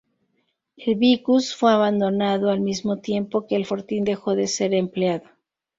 [0.77, 5.29] El "vicus" fue abandonado al mismo tiempo que el fortín dejó de ser empleado.